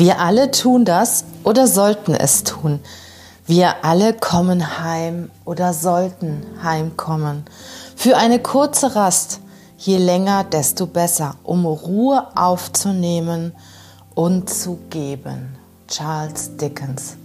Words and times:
Wir 0.00 0.18
alle 0.18 0.50
tun 0.50 0.86
das 0.86 1.24
oder 1.44 1.66
sollten 1.66 2.14
es 2.14 2.42
tun. 2.42 2.80
Wir 3.46 3.84
alle 3.84 4.14
kommen 4.14 4.82
heim 4.82 5.30
oder 5.44 5.74
sollten 5.74 6.42
heimkommen. 6.62 7.44
Für 7.96 8.16
eine 8.16 8.38
kurze 8.38 8.96
Rast, 8.96 9.40
je 9.76 9.98
länger, 9.98 10.44
desto 10.44 10.86
besser, 10.86 11.34
um 11.42 11.66
Ruhe 11.66 12.26
aufzunehmen 12.34 13.52
und 14.14 14.48
zu 14.48 14.78
geben. 14.88 15.58
Charles 15.86 16.56
Dickens. 16.56 17.16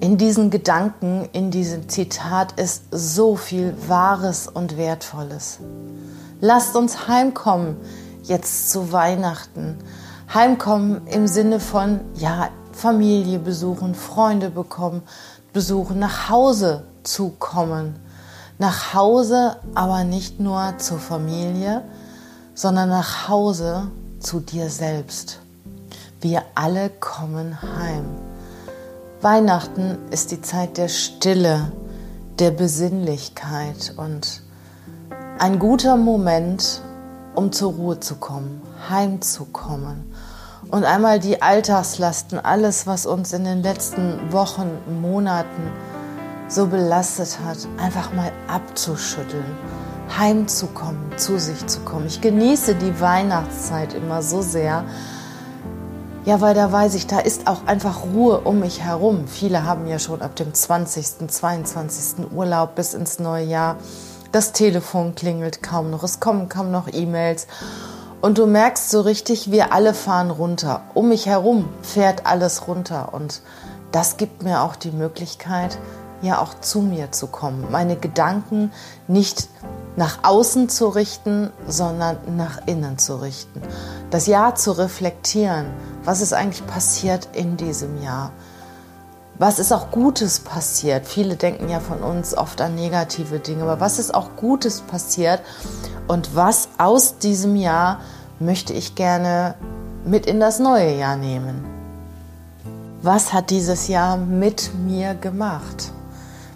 In 0.00 0.18
diesen 0.18 0.50
Gedanken, 0.50 1.30
in 1.32 1.50
diesem 1.50 1.88
Zitat 1.88 2.60
ist 2.60 2.82
so 2.90 3.36
viel 3.36 3.74
Wahres 3.88 4.48
und 4.48 4.76
Wertvolles. 4.76 5.60
Lasst 6.42 6.76
uns 6.76 7.08
heimkommen, 7.08 7.78
jetzt 8.22 8.70
zu 8.70 8.92
Weihnachten. 8.92 9.78
Heimkommen 10.34 11.06
im 11.08 11.26
Sinne 11.26 11.60
von, 11.60 12.00
ja, 12.14 12.48
Familie 12.72 13.38
besuchen, 13.38 13.94
Freunde 13.94 14.48
bekommen, 14.48 15.02
besuchen, 15.52 15.98
nach 15.98 16.30
Hause 16.30 16.84
zu 17.02 17.34
kommen. 17.38 17.96
Nach 18.58 18.94
Hause, 18.94 19.56
aber 19.74 20.04
nicht 20.04 20.40
nur 20.40 20.74
zur 20.78 20.98
Familie, 20.98 21.82
sondern 22.54 22.88
nach 22.88 23.28
Hause 23.28 23.88
zu 24.20 24.40
dir 24.40 24.70
selbst. 24.70 25.40
Wir 26.22 26.42
alle 26.54 26.88
kommen 26.88 27.60
heim. 27.60 28.06
Weihnachten 29.20 29.98
ist 30.10 30.30
die 30.30 30.40
Zeit 30.40 30.78
der 30.78 30.88
Stille, 30.88 31.72
der 32.38 32.52
Besinnlichkeit 32.52 33.92
und 33.98 34.42
ein 35.38 35.58
guter 35.58 35.96
Moment, 35.96 36.80
um 37.34 37.52
zur 37.52 37.72
Ruhe 37.72 38.00
zu 38.00 38.16
kommen, 38.16 38.62
heimzukommen 38.88 40.12
und 40.70 40.84
einmal 40.84 41.18
die 41.18 41.42
Alltagslasten, 41.42 42.38
alles, 42.38 42.86
was 42.86 43.06
uns 43.06 43.32
in 43.32 43.44
den 43.44 43.62
letzten 43.62 44.32
Wochen, 44.32 44.70
Monaten 45.00 45.70
so 46.48 46.66
belastet 46.66 47.38
hat, 47.44 47.58
einfach 47.78 48.12
mal 48.12 48.30
abzuschütteln, 48.46 49.44
heimzukommen, 50.18 51.16
zu 51.16 51.38
sich 51.38 51.66
zu 51.66 51.80
kommen. 51.80 52.06
Ich 52.06 52.20
genieße 52.20 52.74
die 52.74 53.00
Weihnachtszeit 53.00 53.94
immer 53.94 54.22
so 54.22 54.42
sehr. 54.42 54.84
Ja, 56.24 56.40
weil 56.40 56.54
da 56.54 56.70
weiß 56.70 56.94
ich, 56.94 57.06
da 57.06 57.18
ist 57.18 57.48
auch 57.48 57.66
einfach 57.66 58.04
Ruhe 58.04 58.40
um 58.42 58.60
mich 58.60 58.82
herum. 58.82 59.26
Viele 59.26 59.64
haben 59.64 59.88
ja 59.88 59.98
schon 59.98 60.22
ab 60.22 60.36
dem 60.36 60.54
20., 60.54 61.28
22. 61.28 62.30
Urlaub 62.32 62.76
bis 62.76 62.94
ins 62.94 63.18
neue 63.18 63.44
Jahr. 63.44 63.76
Das 64.30 64.52
Telefon 64.52 65.14
klingelt 65.14 65.62
kaum 65.62 65.90
noch, 65.90 66.04
es 66.04 66.20
kommen 66.20 66.48
kaum 66.48 66.70
noch 66.70 66.86
E-Mails. 66.92 67.48
Und 68.22 68.38
du 68.38 68.46
merkst 68.46 68.88
so 68.88 69.00
richtig, 69.00 69.50
wir 69.50 69.72
alle 69.72 69.94
fahren 69.94 70.30
runter. 70.30 70.82
Um 70.94 71.08
mich 71.08 71.26
herum 71.26 71.68
fährt 71.82 72.24
alles 72.24 72.68
runter. 72.68 73.12
Und 73.12 73.42
das 73.90 74.16
gibt 74.16 74.44
mir 74.44 74.62
auch 74.62 74.76
die 74.76 74.92
Möglichkeit, 74.92 75.76
ja 76.22 76.40
auch 76.40 76.54
zu 76.60 76.82
mir 76.82 77.10
zu 77.10 77.26
kommen. 77.26 77.66
Meine 77.72 77.96
Gedanken 77.96 78.70
nicht 79.08 79.48
nach 79.96 80.20
außen 80.22 80.68
zu 80.68 80.86
richten, 80.88 81.50
sondern 81.66 82.16
nach 82.36 82.60
innen 82.66 82.96
zu 82.96 83.16
richten. 83.16 83.60
Das 84.12 84.28
Jahr 84.28 84.54
zu 84.54 84.70
reflektieren. 84.70 85.66
Was 86.04 86.20
ist 86.20 86.32
eigentlich 86.32 86.64
passiert 86.68 87.28
in 87.32 87.56
diesem 87.56 88.00
Jahr? 88.04 88.30
Was 89.38 89.58
ist 89.58 89.72
auch 89.72 89.90
Gutes 89.90 90.40
passiert? 90.40 91.06
Viele 91.06 91.36
denken 91.36 91.68
ja 91.68 91.80
von 91.80 92.02
uns 92.02 92.36
oft 92.36 92.60
an 92.60 92.74
negative 92.74 93.38
Dinge, 93.38 93.62
aber 93.62 93.80
was 93.80 93.98
ist 93.98 94.14
auch 94.14 94.36
Gutes 94.36 94.82
passiert? 94.82 95.40
Und 96.06 96.36
was 96.36 96.68
aus 96.78 97.18
diesem 97.18 97.56
Jahr 97.56 98.00
möchte 98.38 98.72
ich 98.72 98.94
gerne 98.94 99.54
mit 100.04 100.26
in 100.26 100.38
das 100.38 100.58
neue 100.58 100.96
Jahr 100.96 101.16
nehmen? 101.16 101.64
Was 103.00 103.32
hat 103.32 103.50
dieses 103.50 103.88
Jahr 103.88 104.16
mit 104.16 104.70
mir 104.74 105.14
gemacht? 105.14 105.91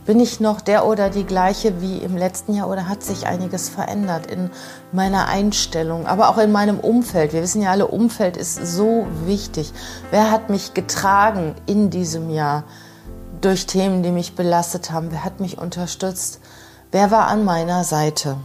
Bin 0.06 0.21
ich 0.21 0.39
noch 0.39 0.61
der 0.61 0.87
oder 0.87 1.11
die 1.11 1.25
gleiche 1.25 1.81
wie 1.81 1.99
im 1.99 2.17
letzten 2.17 2.55
Jahr 2.55 2.71
oder 2.71 2.89
hat 2.89 3.03
sich 3.03 3.27
einiges 3.27 3.69
verändert 3.69 4.27
in 4.27 4.50
meiner 4.93 5.27
Einstellung, 5.27 6.06
aber 6.06 6.28
auch 6.28 6.39
in 6.39 6.53
meinem 6.53 6.78
Umfeld? 6.78 7.33
Wir 7.33 7.43
wissen 7.43 7.61
ja 7.61 7.72
alle, 7.72 7.89
Umfeld 7.89 8.37
ist 8.37 8.55
so 8.65 9.09
wichtig. 9.25 9.72
Wer 10.12 10.31
hat 10.31 10.49
mich 10.49 10.75
getragen 10.75 11.56
in 11.66 11.91
diesem 11.91 12.31
Jahr 12.31 12.62
durch 13.41 13.66
Themen, 13.66 14.05
die 14.05 14.12
mich 14.12 14.37
belastet 14.37 14.93
haben? 14.93 15.11
Wer 15.11 15.25
hat 15.25 15.41
mich 15.41 15.59
unterstützt? 15.59 16.39
Wer 16.93 17.11
war 17.11 17.27
an 17.27 17.45
meiner 17.45 17.83
Seite? 17.83 18.37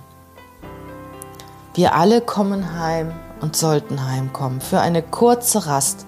Wir 1.75 1.93
alle 1.93 2.21
kommen 2.21 2.79
heim 2.79 3.11
und 3.39 3.55
sollten 3.55 4.03
heimkommen 4.09 4.61
für 4.61 4.79
eine 4.79 5.03
kurze 5.03 5.67
Rast. 5.67 6.07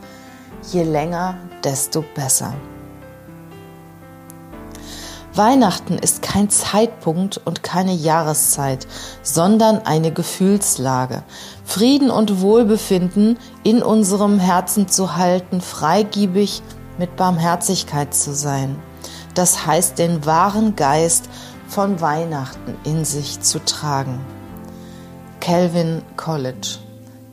Je 0.71 0.81
länger, 0.81 1.35
desto 1.63 2.03
besser. 2.15 2.55
Weihnachten 5.35 5.97
ist 5.97 6.21
kein 6.21 6.51
Zeitpunkt 6.51 7.41
und 7.43 7.63
keine 7.63 7.93
Jahreszeit, 7.93 8.85
sondern 9.23 9.79
eine 9.79 10.11
Gefühlslage. 10.11 11.23
Frieden 11.65 12.11
und 12.11 12.41
Wohlbefinden 12.41 13.39
in 13.63 13.81
unserem 13.81 14.37
Herzen 14.37 14.87
zu 14.87 15.15
halten, 15.15 15.59
freigiebig 15.59 16.61
mit 16.99 17.15
Barmherzigkeit 17.15 18.13
zu 18.13 18.35
sein. 18.35 18.77
Das 19.33 19.65
heißt, 19.65 19.97
den 19.97 20.23
wahren 20.27 20.75
Geist 20.75 21.29
von 21.67 21.99
Weihnachten 21.99 22.75
in 22.83 23.03
sich 23.03 23.41
zu 23.41 23.57
tragen. 23.57 24.19
Calvin 25.39 26.03
College. 26.15 26.77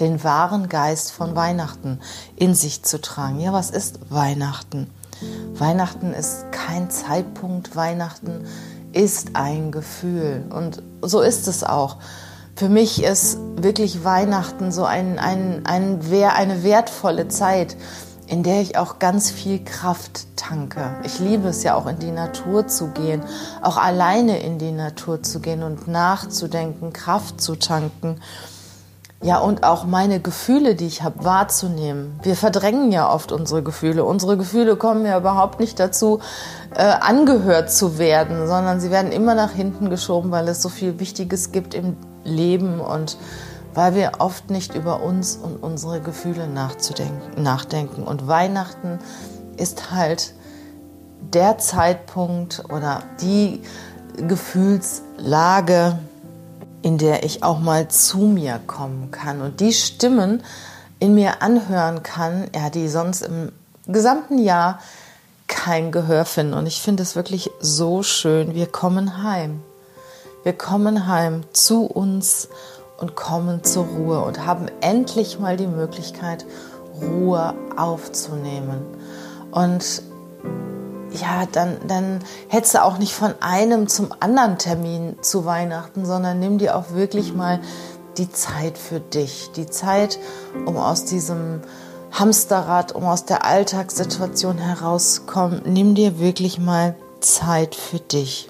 Den 0.00 0.24
wahren 0.24 0.70
Geist 0.70 1.12
von 1.12 1.36
Weihnachten 1.36 2.00
in 2.34 2.54
sich 2.54 2.82
zu 2.82 2.98
tragen. 2.98 3.40
Ja, 3.40 3.52
was 3.52 3.68
ist 3.68 3.98
Weihnachten? 4.08 4.90
Weihnachten 5.60 6.14
ist 6.14 6.50
kein 6.52 6.90
Zeitpunkt, 6.90 7.76
Weihnachten 7.76 8.46
ist 8.92 9.36
ein 9.36 9.70
Gefühl. 9.70 10.44
Und 10.48 10.82
so 11.02 11.20
ist 11.20 11.48
es 11.48 11.64
auch. 11.64 11.98
Für 12.56 12.70
mich 12.70 13.02
ist 13.02 13.38
wirklich 13.56 14.02
Weihnachten 14.02 14.72
so 14.72 14.84
ein, 14.84 15.18
ein, 15.18 15.66
ein, 15.66 16.00
eine 16.10 16.62
wertvolle 16.62 17.28
Zeit, 17.28 17.76
in 18.26 18.42
der 18.42 18.62
ich 18.62 18.78
auch 18.78 18.98
ganz 18.98 19.30
viel 19.30 19.62
Kraft 19.62 20.34
tanke. 20.36 20.96
Ich 21.04 21.18
liebe 21.18 21.48
es 21.48 21.62
ja 21.62 21.74
auch 21.74 21.86
in 21.86 21.98
die 21.98 22.10
Natur 22.10 22.66
zu 22.66 22.88
gehen, 22.88 23.22
auch 23.60 23.76
alleine 23.76 24.38
in 24.38 24.58
die 24.58 24.72
Natur 24.72 25.22
zu 25.22 25.40
gehen 25.40 25.62
und 25.62 25.88
nachzudenken, 25.88 26.94
Kraft 26.94 27.40
zu 27.40 27.56
tanken. 27.56 28.20
Ja, 29.22 29.38
und 29.38 29.64
auch 29.64 29.84
meine 29.84 30.18
Gefühle, 30.18 30.74
die 30.74 30.86
ich 30.86 31.02
habe, 31.02 31.24
wahrzunehmen. 31.24 32.18
Wir 32.22 32.36
verdrängen 32.36 32.90
ja 32.90 33.12
oft 33.12 33.32
unsere 33.32 33.62
Gefühle. 33.62 34.02
Unsere 34.02 34.38
Gefühle 34.38 34.76
kommen 34.76 35.04
ja 35.04 35.18
überhaupt 35.18 35.60
nicht 35.60 35.78
dazu, 35.78 36.20
äh, 36.74 36.82
angehört 36.82 37.70
zu 37.70 37.98
werden, 37.98 38.46
sondern 38.46 38.80
sie 38.80 38.90
werden 38.90 39.12
immer 39.12 39.34
nach 39.34 39.52
hinten 39.52 39.90
geschoben, 39.90 40.30
weil 40.30 40.48
es 40.48 40.62
so 40.62 40.70
viel 40.70 40.98
Wichtiges 41.00 41.52
gibt 41.52 41.74
im 41.74 41.98
Leben 42.24 42.80
und 42.80 43.18
weil 43.74 43.94
wir 43.94 44.12
oft 44.20 44.48
nicht 44.48 44.74
über 44.74 45.02
uns 45.02 45.36
und 45.36 45.62
unsere 45.62 46.00
Gefühle 46.00 46.48
nachdenken. 46.48 48.04
Und 48.04 48.26
Weihnachten 48.26 49.00
ist 49.58 49.90
halt 49.90 50.32
der 51.34 51.58
Zeitpunkt 51.58 52.64
oder 52.70 53.02
die 53.20 53.60
Gefühlslage, 54.16 55.98
in 56.82 56.98
der 56.98 57.24
ich 57.24 57.42
auch 57.42 57.58
mal 57.58 57.88
zu 57.88 58.18
mir 58.18 58.60
kommen 58.66 59.10
kann 59.10 59.42
und 59.42 59.60
die 59.60 59.72
Stimmen 59.72 60.42
in 60.98 61.14
mir 61.14 61.42
anhören 61.42 62.02
kann, 62.02 62.48
ja, 62.54 62.70
die 62.70 62.88
sonst 62.88 63.22
im 63.22 63.52
gesamten 63.86 64.38
Jahr 64.38 64.80
kein 65.46 65.92
Gehör 65.92 66.24
finden. 66.24 66.54
Und 66.54 66.66
ich 66.66 66.80
finde 66.80 67.02
es 67.02 67.16
wirklich 67.16 67.50
so 67.60 68.02
schön. 68.02 68.54
Wir 68.54 68.66
kommen 68.66 69.22
heim. 69.22 69.62
Wir 70.42 70.52
kommen 70.52 71.06
heim 71.06 71.44
zu 71.52 71.84
uns 71.84 72.48
und 72.98 73.16
kommen 73.16 73.64
zur 73.64 73.86
Ruhe 73.86 74.20
und 74.22 74.46
haben 74.46 74.66
endlich 74.80 75.38
mal 75.38 75.56
die 75.56 75.66
Möglichkeit, 75.66 76.46
Ruhe 77.00 77.54
aufzunehmen. 77.76 78.82
Und 79.50 80.02
ja, 81.12 81.46
dann, 81.50 81.76
dann 81.86 82.20
hättest 82.48 82.74
du 82.74 82.84
auch 82.84 82.98
nicht 82.98 83.14
von 83.14 83.34
einem 83.40 83.88
zum 83.88 84.12
anderen 84.20 84.58
Termin 84.58 85.16
zu 85.22 85.44
Weihnachten, 85.44 86.06
sondern 86.06 86.38
nimm 86.38 86.58
dir 86.58 86.76
auch 86.76 86.92
wirklich 86.92 87.34
mal 87.34 87.60
die 88.18 88.30
Zeit 88.30 88.78
für 88.78 89.00
dich. 89.00 89.50
Die 89.56 89.66
Zeit, 89.66 90.18
um 90.66 90.76
aus 90.76 91.04
diesem 91.04 91.62
Hamsterrad, 92.12 92.92
um 92.92 93.04
aus 93.04 93.24
der 93.24 93.44
Alltagssituation 93.44 94.58
herauszukommen. 94.58 95.62
Nimm 95.64 95.94
dir 95.94 96.18
wirklich 96.18 96.58
mal 96.58 96.94
Zeit 97.20 97.74
für 97.74 97.98
dich. 97.98 98.48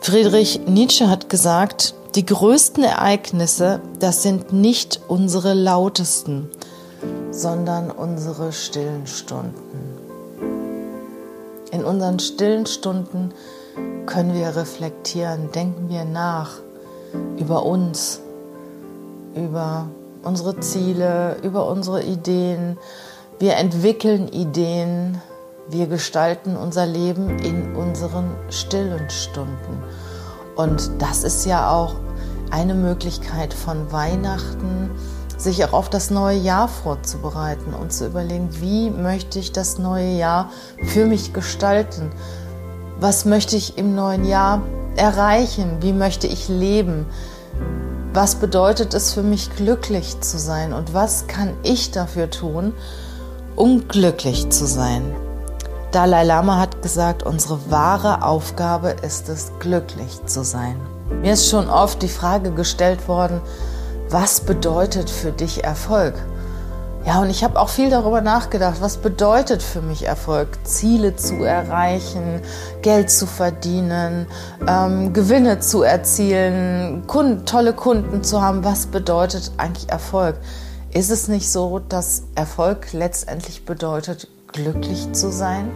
Friedrich 0.00 0.60
Nietzsche 0.66 1.10
hat 1.10 1.28
gesagt, 1.28 1.94
die 2.14 2.24
größten 2.24 2.84
Ereignisse, 2.84 3.80
das 3.98 4.22
sind 4.22 4.52
nicht 4.52 5.00
unsere 5.08 5.52
lautesten, 5.52 6.48
sondern 7.30 7.90
unsere 7.90 8.52
stillen 8.52 9.06
Stunden. 9.06 9.85
In 11.76 11.84
unseren 11.84 12.18
stillen 12.18 12.64
Stunden 12.64 13.34
können 14.06 14.32
wir 14.32 14.56
reflektieren, 14.56 15.52
denken 15.52 15.90
wir 15.90 16.06
nach 16.06 16.52
über 17.36 17.66
uns, 17.66 18.22
über 19.34 19.86
unsere 20.22 20.58
Ziele, 20.60 21.36
über 21.42 21.68
unsere 21.68 22.02
Ideen. 22.02 22.78
Wir 23.38 23.56
entwickeln 23.56 24.28
Ideen. 24.28 25.20
Wir 25.68 25.86
gestalten 25.86 26.56
unser 26.56 26.86
Leben 26.86 27.40
in 27.40 27.76
unseren 27.76 28.34
stillen 28.48 29.10
Stunden. 29.10 29.82
Und 30.56 30.90
das 30.98 31.24
ist 31.24 31.44
ja 31.44 31.70
auch 31.70 31.96
eine 32.50 32.74
Möglichkeit 32.74 33.52
von 33.52 33.92
Weihnachten, 33.92 34.92
sich 35.36 35.64
auch 35.64 35.72
auf 35.72 35.90
das 35.90 36.10
neue 36.10 36.38
Jahr 36.38 36.68
vorzubereiten 36.68 37.74
und 37.74 37.92
zu 37.92 38.06
überlegen, 38.06 38.48
wie 38.60 38.90
möchte 38.90 39.38
ich 39.38 39.52
das 39.52 39.78
neue 39.78 40.16
Jahr 40.16 40.50
für 40.82 41.06
mich 41.06 41.32
gestalten? 41.32 42.10
Was 42.98 43.24
möchte 43.24 43.56
ich 43.56 43.76
im 43.76 43.94
neuen 43.94 44.24
Jahr 44.24 44.62
erreichen? 44.96 45.78
Wie 45.80 45.92
möchte 45.92 46.26
ich 46.26 46.48
leben? 46.48 47.06
Was 48.14 48.36
bedeutet 48.36 48.94
es 48.94 49.12
für 49.12 49.22
mich, 49.22 49.54
glücklich 49.56 50.20
zu 50.20 50.38
sein? 50.38 50.72
Und 50.72 50.94
was 50.94 51.26
kann 51.26 51.52
ich 51.62 51.90
dafür 51.90 52.30
tun, 52.30 52.72
um 53.56 53.88
glücklich 53.88 54.48
zu 54.48 54.66
sein? 54.66 55.14
Dalai 55.92 56.24
Lama 56.24 56.58
hat 56.58 56.80
gesagt, 56.80 57.22
unsere 57.22 57.70
wahre 57.70 58.22
Aufgabe 58.22 58.96
ist 59.02 59.28
es, 59.28 59.52
glücklich 59.60 60.24
zu 60.24 60.44
sein. 60.44 60.76
Mir 61.20 61.34
ist 61.34 61.48
schon 61.48 61.68
oft 61.68 62.02
die 62.02 62.08
Frage 62.08 62.50
gestellt 62.50 63.06
worden, 63.06 63.40
was 64.10 64.40
bedeutet 64.40 65.10
für 65.10 65.32
dich 65.32 65.64
Erfolg? 65.64 66.14
Ja, 67.06 67.20
und 67.20 67.30
ich 67.30 67.44
habe 67.44 67.60
auch 67.60 67.68
viel 67.68 67.88
darüber 67.88 68.20
nachgedacht, 68.20 68.78
was 68.80 68.96
bedeutet 68.96 69.62
für 69.62 69.80
mich 69.80 70.06
Erfolg? 70.06 70.48
Ziele 70.64 71.14
zu 71.14 71.44
erreichen, 71.44 72.40
Geld 72.82 73.10
zu 73.10 73.26
verdienen, 73.26 74.26
ähm, 74.66 75.12
Gewinne 75.12 75.60
zu 75.60 75.82
erzielen, 75.82 77.06
Kunden, 77.06 77.46
tolle 77.46 77.74
Kunden 77.74 78.24
zu 78.24 78.42
haben. 78.42 78.64
Was 78.64 78.86
bedeutet 78.86 79.52
eigentlich 79.56 79.88
Erfolg? 79.88 80.36
Ist 80.92 81.10
es 81.10 81.28
nicht 81.28 81.50
so, 81.50 81.78
dass 81.78 82.24
Erfolg 82.34 82.92
letztendlich 82.92 83.64
bedeutet, 83.64 84.26
glücklich 84.52 85.12
zu 85.12 85.30
sein? 85.30 85.70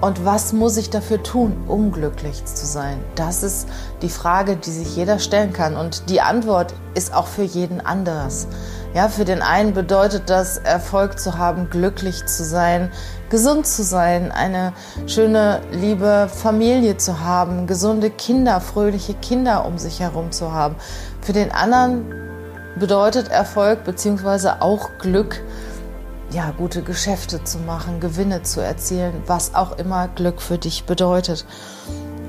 Und 0.00 0.24
was 0.24 0.52
muss 0.52 0.76
ich 0.76 0.90
dafür 0.90 1.22
tun, 1.22 1.64
um 1.66 1.90
glücklich 1.90 2.44
zu 2.44 2.66
sein? 2.66 2.98
Das 3.16 3.42
ist 3.42 3.68
die 4.00 4.08
Frage, 4.08 4.56
die 4.56 4.70
sich 4.70 4.94
jeder 4.94 5.18
stellen 5.18 5.52
kann. 5.52 5.76
Und 5.76 6.08
die 6.08 6.20
Antwort 6.20 6.72
ist 6.94 7.12
auch 7.12 7.26
für 7.26 7.42
jeden 7.42 7.80
anders. 7.80 8.46
Ja, 8.94 9.08
für 9.08 9.24
den 9.24 9.42
einen 9.42 9.74
bedeutet 9.74 10.30
das, 10.30 10.58
Erfolg 10.58 11.18
zu 11.18 11.36
haben, 11.36 11.68
glücklich 11.68 12.24
zu 12.26 12.44
sein, 12.44 12.90
gesund 13.28 13.66
zu 13.66 13.82
sein, 13.82 14.32
eine 14.32 14.72
schöne, 15.06 15.60
liebe 15.72 16.28
Familie 16.32 16.96
zu 16.96 17.20
haben, 17.20 17.66
gesunde 17.66 18.10
Kinder, 18.10 18.60
fröhliche 18.60 19.14
Kinder 19.14 19.66
um 19.66 19.78
sich 19.78 20.00
herum 20.00 20.32
zu 20.32 20.52
haben. 20.52 20.76
Für 21.20 21.32
den 21.32 21.52
anderen 21.52 22.14
bedeutet 22.78 23.28
Erfolg 23.28 23.84
beziehungsweise 23.84 24.62
auch 24.62 24.90
Glück, 24.98 25.42
ja, 26.30 26.52
gute 26.56 26.82
Geschäfte 26.82 27.42
zu 27.44 27.58
machen, 27.58 28.00
Gewinne 28.00 28.42
zu 28.42 28.60
erzielen, 28.60 29.22
was 29.26 29.54
auch 29.54 29.78
immer 29.78 30.08
Glück 30.08 30.42
für 30.42 30.58
dich 30.58 30.84
bedeutet. 30.84 31.46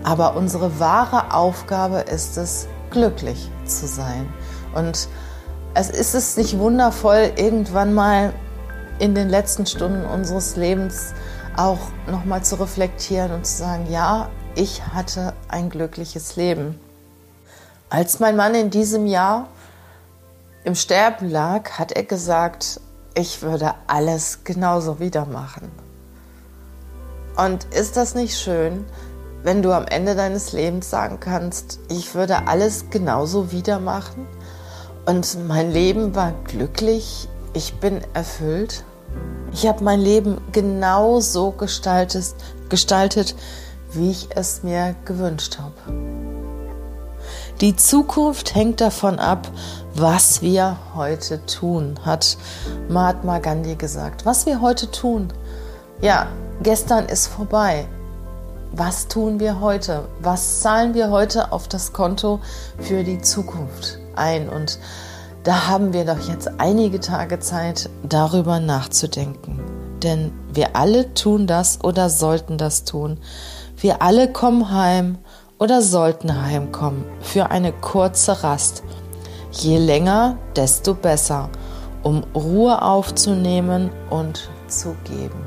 Aber 0.03 0.35
unsere 0.35 0.79
wahre 0.79 1.33
Aufgabe 1.33 1.99
ist 1.99 2.37
es, 2.37 2.67
glücklich 2.89 3.51
zu 3.65 3.87
sein. 3.87 4.31
Und 4.73 5.07
es 5.73 5.89
ist 5.89 6.15
es 6.15 6.37
nicht 6.37 6.57
wundervoll, 6.57 7.31
irgendwann 7.35 7.93
mal 7.93 8.33
in 8.99 9.15
den 9.15 9.29
letzten 9.29 9.65
Stunden 9.65 10.05
unseres 10.05 10.55
Lebens 10.55 11.13
auch 11.55 11.79
nochmal 12.07 12.43
zu 12.43 12.55
reflektieren 12.59 13.31
und 13.31 13.45
zu 13.45 13.57
sagen, 13.57 13.87
ja, 13.89 14.29
ich 14.55 14.85
hatte 14.87 15.33
ein 15.47 15.69
glückliches 15.69 16.35
Leben. 16.35 16.79
Als 17.89 18.19
mein 18.19 18.35
Mann 18.35 18.55
in 18.55 18.69
diesem 18.69 19.07
Jahr 19.07 19.47
im 20.63 20.75
Sterben 20.75 21.29
lag, 21.29 21.71
hat 21.79 21.91
er 21.91 22.03
gesagt, 22.03 22.81
ich 23.19 23.41
würde 23.41 23.73
alles 23.87 24.45
genauso 24.45 24.99
wieder 24.99 25.25
machen. 25.25 25.69
Und 27.35 27.65
ist 27.65 27.97
das 27.97 28.15
nicht 28.15 28.37
schön, 28.37 28.85
wenn 29.43 29.61
du 29.61 29.73
am 29.73 29.85
Ende 29.85 30.15
deines 30.15 30.53
Lebens 30.53 30.89
sagen 30.89 31.19
kannst, 31.19 31.79
ich 31.89 32.15
würde 32.15 32.47
alles 32.47 32.89
genauso 32.89 33.51
wieder 33.51 33.79
machen? 33.79 34.25
Und 35.05 35.47
mein 35.47 35.71
Leben 35.71 36.15
war 36.15 36.33
glücklich, 36.45 37.27
ich 37.53 37.73
bin 37.79 38.01
erfüllt. 38.13 38.83
Ich 39.51 39.67
habe 39.67 39.83
mein 39.83 39.99
Leben 39.99 40.39
genau 40.51 41.19
so 41.19 41.51
gestaltet, 41.51 42.35
gestaltet, 42.69 43.35
wie 43.91 44.11
ich 44.11 44.29
es 44.35 44.63
mir 44.63 44.95
gewünscht 45.05 45.57
habe. 45.57 46.08
Die 47.61 47.75
Zukunft 47.75 48.55
hängt 48.55 48.81
davon 48.81 49.19
ab, 49.19 49.47
was 49.93 50.41
wir 50.41 50.77
heute 50.95 51.45
tun, 51.45 51.99
hat 52.05 52.37
Mahatma 52.87 53.39
Gandhi 53.39 53.75
gesagt. 53.75 54.25
Was 54.25 54.45
wir 54.45 54.61
heute 54.61 54.89
tun. 54.91 55.33
Ja, 56.01 56.27
gestern 56.63 57.05
ist 57.05 57.27
vorbei. 57.27 57.87
Was 58.71 59.07
tun 59.07 59.39
wir 59.39 59.59
heute? 59.59 60.05
Was 60.21 60.61
zahlen 60.61 60.93
wir 60.93 61.09
heute 61.09 61.51
auf 61.51 61.67
das 61.67 61.91
Konto 61.91 62.39
für 62.77 63.03
die 63.03 63.21
Zukunft? 63.21 63.99
ein. 64.19 64.49
Und 64.49 64.77
da 65.43 65.67
haben 65.67 65.93
wir 65.93 66.05
doch 66.05 66.19
jetzt 66.27 66.59
einige 66.59 66.99
Tage 66.99 67.39
Zeit, 67.39 67.89
darüber 68.03 68.59
nachzudenken. 68.59 69.59
Denn 70.03 70.31
wir 70.53 70.75
alle 70.75 71.13
tun 71.13 71.47
das 71.47 71.83
oder 71.83 72.09
sollten 72.09 72.57
das 72.57 72.83
tun. 72.83 73.19
Wir 73.77 74.01
alle 74.01 74.31
kommen 74.31 74.71
heim 74.71 75.17
oder 75.59 75.81
sollten 75.81 76.45
heimkommen 76.45 77.05
für 77.21 77.51
eine 77.51 77.71
kurze 77.71 78.43
Rast. 78.43 78.83
Je 79.51 79.77
länger, 79.77 80.37
desto 80.55 80.93
besser, 80.93 81.49
um 82.01 82.23
Ruhe 82.33 82.81
aufzunehmen 82.81 83.91
und 84.09 84.49
zu 84.67 84.95
geben. 85.03 85.43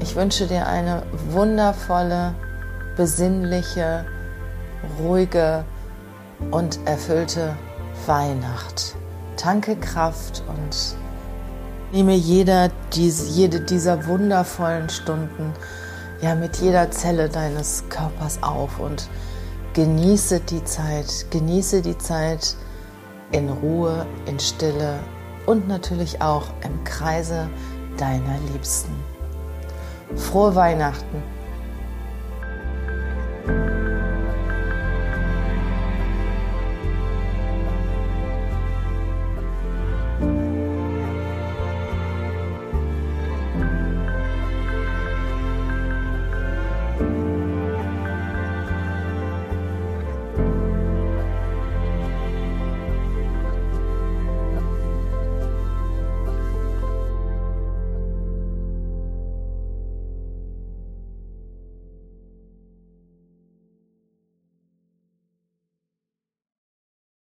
Ich 0.00 0.16
wünsche 0.16 0.46
dir 0.46 0.66
eine 0.66 1.02
wundervolle, 1.30 2.34
besinnliche, 2.96 4.06
ruhige, 4.98 5.64
und 6.50 6.78
erfüllte 6.86 7.54
Weihnacht. 8.06 8.96
Tanke 9.36 9.76
Kraft 9.76 10.42
und 10.48 10.96
nehme 11.92 12.14
jeder, 12.14 12.70
dies, 12.94 13.36
jede 13.36 13.60
dieser 13.60 14.06
wundervollen 14.06 14.88
Stunden 14.88 15.52
ja 16.22 16.34
mit 16.34 16.56
jeder 16.56 16.90
Zelle 16.90 17.28
deines 17.28 17.84
Körpers 17.88 18.42
auf 18.42 18.78
und 18.78 19.08
genieße 19.74 20.40
die 20.40 20.64
Zeit, 20.64 21.26
genieße 21.30 21.82
die 21.82 21.96
Zeit 21.98 22.56
in 23.32 23.48
Ruhe, 23.48 24.06
in 24.26 24.38
Stille 24.38 24.98
und 25.46 25.68
natürlich 25.68 26.20
auch 26.20 26.46
im 26.64 26.82
Kreise 26.84 27.48
deiner 27.96 28.38
Liebsten. 28.52 28.92
Frohe 30.16 30.54
Weihnachten! 30.54 31.22